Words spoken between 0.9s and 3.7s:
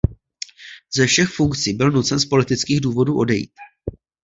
Ze všech funkcí byl nucen z politických důvodů odejít.